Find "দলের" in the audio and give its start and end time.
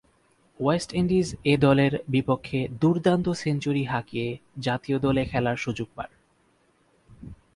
1.57-1.93